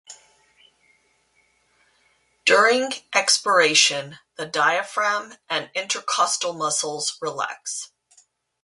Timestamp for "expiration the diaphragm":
3.13-5.35